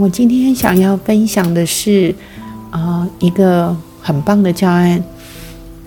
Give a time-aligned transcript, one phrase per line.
[0.00, 2.14] 我今天想要分享的是，
[2.70, 5.02] 啊，一个很棒的教案，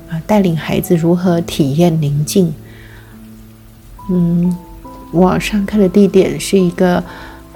[0.09, 2.53] 啊，带领孩子如何体验宁静。
[4.09, 4.55] 嗯，
[5.11, 7.03] 我上课的地点是一个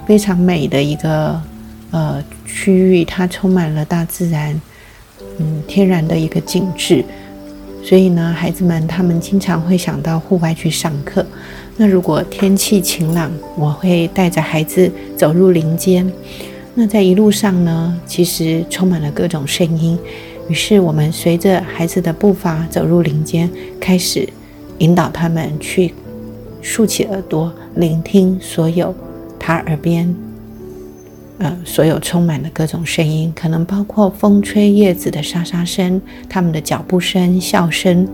[0.08, 1.42] 非常美的一个
[1.92, 4.60] 呃区域，它充满了大自然，
[5.40, 7.04] 嗯，天然的一个景致。
[7.84, 11.26] 所以呢，孩子们他们经常会想到户外去上课。
[11.82, 16.06] 那如果天气晴朗，我会带着孩子走入林间。
[16.76, 19.98] 那在一路上呢，其实充满了各种声音。
[20.50, 24.28] 于是我们随着孩子的步伐走入林间，开始
[24.80, 25.94] 引导他们去
[26.62, 28.94] 竖起耳朵，聆听所有
[29.40, 30.14] 他耳边。
[31.38, 38.06] 呃，所有充满了各种声音，可能包括风吹叶子的沙沙声，他们的脚步声、笑声。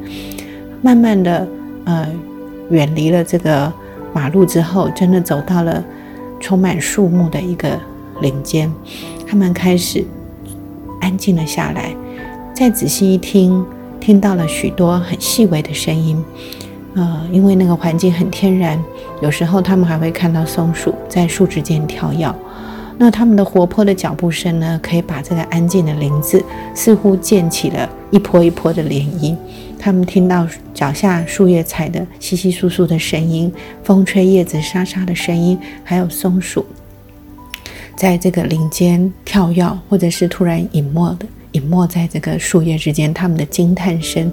[0.84, 1.48] 慢慢的，
[1.86, 2.08] 呃，
[2.70, 3.72] 远离了这个
[4.14, 5.84] 马路之后，真的走到了
[6.40, 7.80] 充满树木的一个
[8.22, 8.72] 林间，
[9.28, 10.06] 他们开始
[11.02, 11.96] 安静了下来。
[12.54, 13.66] 再仔细一听，
[14.00, 16.24] 听到了许多很细微的声音。
[16.96, 18.82] 呃，因为那个环境很天然，
[19.22, 22.34] 有时候他们还会看到松鼠在树枝间跳跃。
[22.98, 26.42] 那他们的活泼的脚步声呢，可以把这个安静的林子
[26.74, 29.36] 似乎溅起了一波一波的涟漪。
[29.80, 33.52] 他们听到脚下树叶踩的稀稀疏疏的声音，
[33.84, 36.66] 风吹叶子沙沙的声音，还有松鼠
[37.96, 41.26] 在这个林间跳跃，或者是突然隐没的。
[41.52, 44.30] 隐没在这个树叶之间，他们的惊叹声。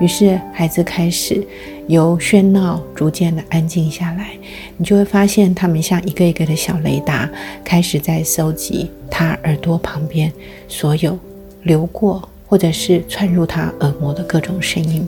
[0.00, 1.40] 于是孩子开始
[1.86, 4.30] 由喧闹逐渐的安静下来。
[4.76, 7.30] 你就会发现，他们像一个一个的小雷达，
[7.62, 10.32] 开始在搜集他耳朵旁边
[10.66, 11.16] 所有
[11.62, 15.06] 流过或者是窜入他耳膜的各种声音。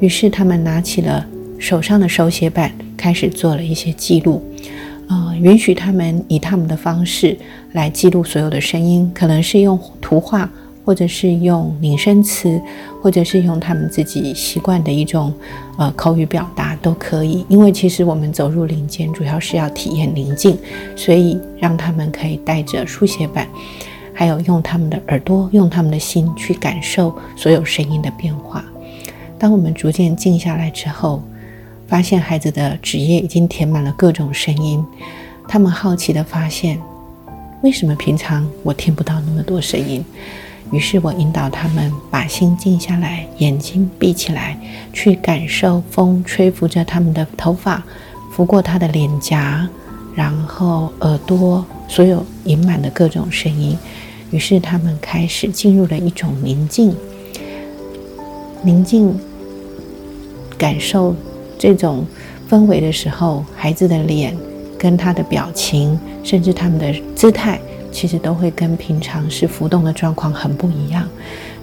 [0.00, 1.26] 于是他们拿起了
[1.58, 4.42] 手上的手写板，开始做了一些记录。
[5.08, 7.36] 呃，允许他们以他们的方式
[7.72, 10.48] 来记录所有的声音，可能是用图画。
[10.84, 12.58] 或者是用拟声词，
[13.02, 15.30] 或者是用他们自己习惯的一种
[15.76, 17.44] 呃口语表达都可以。
[17.46, 20.56] 因为其实我们走入林间，主要是要体验宁静，
[20.96, 23.46] 所以让他们可以带着书写板，
[24.18, 28.64] 还有用他们的耳朵、用他们的心去感受所有声音的变化。
[29.38, 31.22] 当我们逐渐静下来之后，
[31.86, 34.84] 发现孩子的纸页已经填满了各种声音，
[35.46, 36.80] 他们好奇地发现，
[37.62, 40.04] 为什么平常我听不到那么多声音？
[40.72, 44.58] 于是我引导他们把心静下来，眼睛闭起来，
[44.92, 47.80] 去感受风吹拂着他们的头发，
[48.32, 49.68] 拂过他的脸颊，
[50.12, 53.78] 然后耳朵，所有隐满的各种声音。
[54.30, 56.94] 于是他们开始进入了一种宁静，
[58.62, 59.14] 宁静，
[60.56, 61.14] 感受
[61.58, 62.06] 这种
[62.48, 64.36] 氛围的时候，孩子的脸
[64.78, 67.60] 跟他的表情，甚至他们的姿态。
[67.90, 71.08] 其实都会跟平常是浮动的状况很不一样，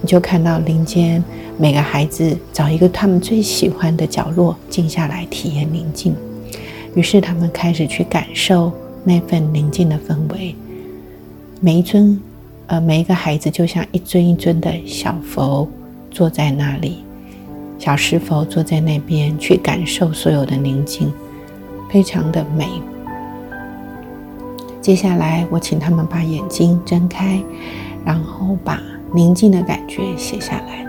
[0.01, 1.23] 你就看到林间
[1.55, 6.15] 每个孩子找一个他们最喜欢的角落静下来体验宁静，
[6.95, 8.71] 于是他们开始去感受
[9.03, 10.55] 那份宁静的氛围。
[11.61, 12.19] 每一尊，
[12.67, 15.67] 呃，每一个孩子就像一尊一尊的小佛
[16.09, 17.03] 坐在那里，
[17.77, 21.13] 小石佛坐在那边去感受所有的宁静，
[21.91, 22.67] 非常的美。
[24.81, 27.39] 接下来，我请他们把眼睛睁开，
[28.03, 28.81] 然后把
[29.13, 30.85] 宁静的感觉写下来。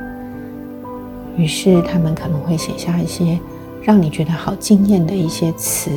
[1.37, 3.39] 于是，他们可能会写下一些
[3.83, 5.91] 让你觉得好惊艳的一些词，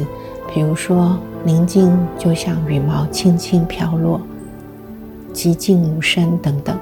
[0.53, 4.19] 比如说“宁静就像羽毛轻轻飘落，
[5.39, 6.77] 寂静无声”等等。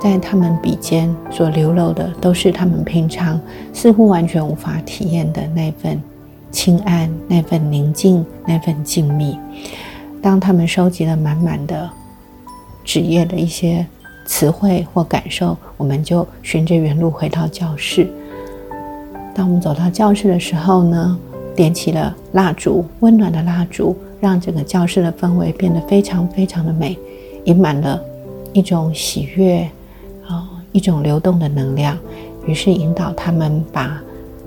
[0.00, 3.38] 在他们笔尖所流露的，都是他们平常
[3.74, 6.02] 似乎完全无法体验的那份
[6.50, 9.36] 清安、那份宁静、那份静谧。
[10.22, 11.88] 当他们收集了满满的
[12.82, 13.86] 纸页的一些
[14.26, 18.10] 词汇或感受，我们就循着原路回到教室。
[19.34, 21.18] 当我们走到教室的时候呢，
[21.54, 26.98] 点起了蜡烛，温暖的蜡烛让整个教室的氛围变得非常非常的美，
[27.44, 28.00] 盈满了
[28.52, 29.60] 一种喜悦，
[30.26, 31.96] 啊，一种流动的能量。
[32.46, 34.02] 于是引导他们把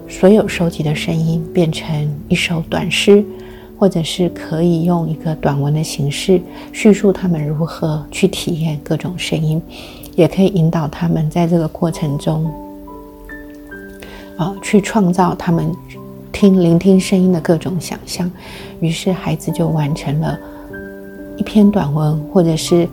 [0.08, 3.24] 所有收集的声音变成一首短诗。
[3.78, 9.62] 或者是可以用一个短文的形式叙述他们如何去体验各种声音，
[10.16, 12.50] 也可以引导他们在这个过程中，
[14.38, 15.70] 啊，去创造他们
[16.32, 18.32] 听聆听声音的各种想象。
[18.80, 20.40] 于是孩子就完成了
[21.38, 22.88] 一篇短文，或者是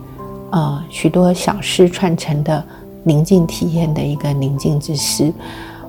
[0.51, 2.63] 呃许多小诗串成的
[3.03, 5.31] 宁静体验的一个宁静之诗。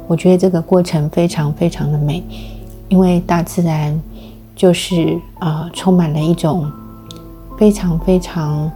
[0.06, 2.22] 我觉得这个过程非常非常的美，
[2.88, 4.00] 因为大自然。
[4.56, 6.70] 就是啊，充满了一种
[7.58, 8.70] 非常非常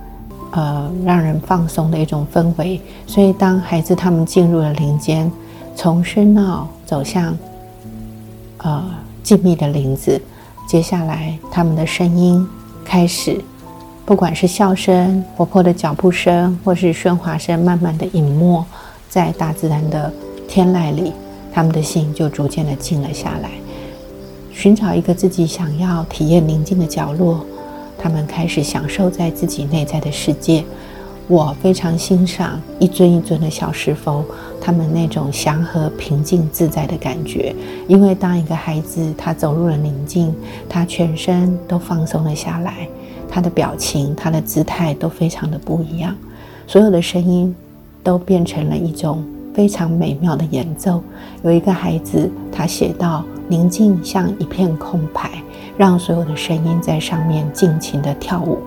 [0.50, 2.80] 呃让人放松的一种氛围。
[3.06, 5.30] 所以当孩子他们进入了林间，
[5.76, 7.32] 从喧闹走向
[8.56, 8.84] 呃
[9.22, 10.20] 静谧的林子，
[10.66, 12.44] 接下来他们的声音
[12.84, 13.40] 开始，
[14.08, 18.64] 不管是笑声、活泼的脚步声，或是喧哗声，慢慢的隐没
[19.06, 20.10] 在大自然的
[20.48, 21.12] 天籁里，
[21.52, 23.50] 他们的心就逐渐的静了下来。
[24.50, 27.44] 寻找一个自己想要体验宁静的角落，
[27.98, 30.64] 他们开始享受在自己内在的世界。
[31.28, 34.24] 我非常欣赏一尊一尊的小石峰，
[34.60, 37.54] 他们那种祥和、平静、自在的感觉。
[37.86, 40.34] 因为当一个孩子他走入了宁静，
[40.68, 42.88] 他全身都放松了下来，
[43.28, 46.16] 他的表情、他的姿态都非常的不一样，
[46.66, 47.54] 所有的声音
[48.02, 49.22] 都变成了一种
[49.52, 51.02] 非常美妙的演奏。
[51.42, 53.22] 有一个孩子，他写道。
[53.50, 55.42] 宁静像一片空白，
[55.78, 58.58] 让所有的声音在上面尽情的跳舞；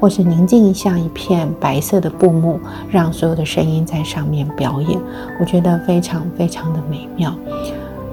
[0.00, 2.58] 或是宁静像一片白色的布幕，
[2.90, 4.98] 让所有的声音在上面表演。
[5.38, 7.34] 我觉得非常非常的美妙。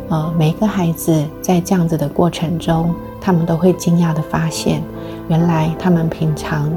[0.10, 4.82] 呃，每个孩子在这样子的过程中，他们都会惊讶的发现，
[5.30, 6.72] 原来他们平常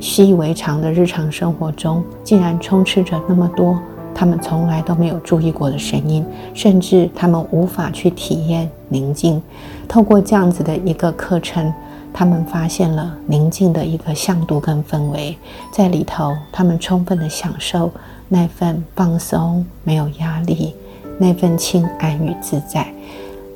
[0.00, 3.78] 习以为常的日常生活中，竟然充斥着那么多。
[4.14, 6.22] 他们从来都没有注意过的声音，
[6.52, 9.42] 甚至他们无法去体验宁静。
[9.88, 11.72] 透过这样子的一个课程，
[12.12, 15.36] 他们发现了宁静的一个向度跟氛围，
[15.72, 17.90] 在里头，他们充分的享受
[18.28, 20.74] 那份放松、没有压力、
[21.18, 22.86] 那份轻安与自在。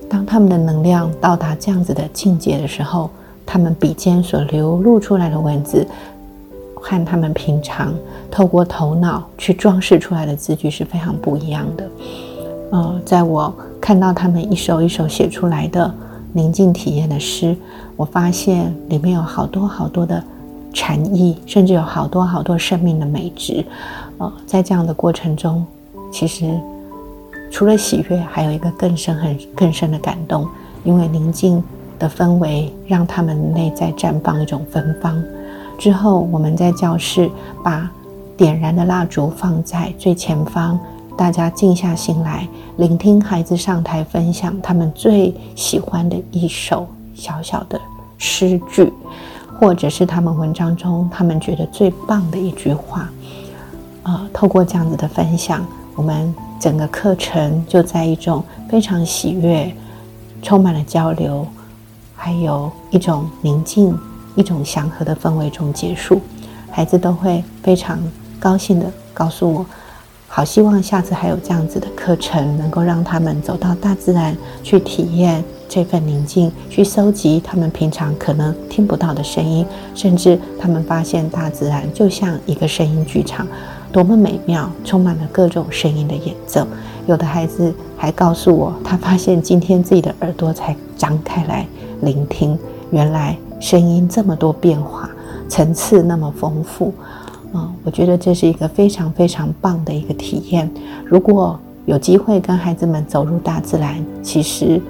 [0.08, 3.11] 当他们的能量到达这样子的境界的时候，
[3.44, 5.87] 他们笔尖所流露出来的文字。
[6.79, 7.93] 和他们平常
[8.31, 11.91] 透过头脑去装饰出来的字句是非常不一样的。
[12.70, 15.93] 呃，在我看到他们一首一首写出来的
[16.36, 17.56] 宁静体验的诗，
[17.96, 20.22] 我发现里面有好多好多的
[20.70, 23.64] 禅意，甚至有好多好多生命的美值。
[24.18, 25.64] 呃，在这样的过程中，
[26.12, 26.60] 其实
[27.50, 30.46] 除了喜悦，还有一个更深、很更深的感动，
[30.84, 31.64] 因为宁静
[31.98, 35.18] 的氛围让他们内在绽放一种芬芳。
[35.78, 37.30] 之后，我们在教室
[37.64, 37.90] 把
[38.36, 40.78] 点燃的蜡烛放在最前方，
[41.16, 42.46] 大家静下心来，
[42.76, 47.80] 聆听孩子上台分享他们最喜欢的一首小小的
[48.18, 48.92] 诗句，
[49.58, 53.08] 或者是他们文章中他们觉得最棒的一句话。
[54.02, 59.74] 呃，透过这样子的分享，我们整个课程就在一种非常喜悦、
[60.42, 61.46] 充满了交流，
[62.14, 63.98] 还有一种宁静。
[64.36, 66.20] 一种祥和的氛围中结束，
[66.70, 67.98] 孩子都会非常
[68.38, 68.84] 高兴的
[69.14, 69.64] 告诉我，
[70.36, 83.46] 好希望下次还有这样子的课程，能够让他们走到大自然去体验这份宁静，去收集他们平常可能听不到的声音，甚至他们发现大自然就像一个声音剧场，
[83.90, 86.66] 多么美妙，充满了各种声音的演奏。
[87.06, 91.66] 有的孩子还告诉我，他发现今天自己的耳朵才张开来
[92.02, 92.58] 聆听，
[92.90, 93.34] 原来。
[93.58, 95.08] 声音这么多变化，
[95.48, 96.93] 层次那么丰富，
[97.55, 100.70] 嗯，我觉得这是一个非常非常棒的一个体验。
[101.05, 104.81] 如果有机会跟孩子们走入大自然，其实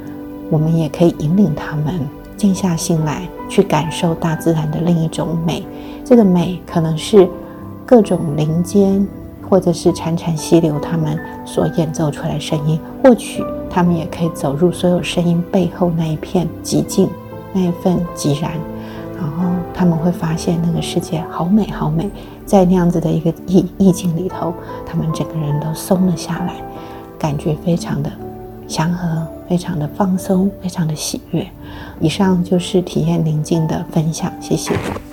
[0.51, 2.01] 我们也可以引领他们
[2.37, 5.65] 静下心来，去感受大自然的另一种美。
[6.05, 7.29] 这个美可能是
[7.85, 9.07] 各种林间，
[9.49, 12.81] 或者是潺潺溪流，他们所演奏出来声音。
[13.03, 17.09] 或许他们也可以走入所有声音背后那一片寂静。
[17.53, 18.53] 那一份寂然，
[19.17, 22.09] 然后他们会发现那个世界好美好美，
[22.47, 24.55] 在那样子的一个意意境里头，
[24.87, 26.55] 他们整个人都松了下来，
[27.19, 28.11] 感觉非常的
[28.67, 31.47] 祥和，非常的放松，非常的喜悦。
[32.01, 34.73] 以上就是体验宁静的分享，谢谢。